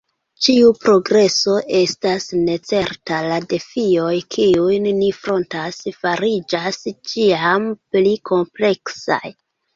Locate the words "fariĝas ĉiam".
6.01-7.71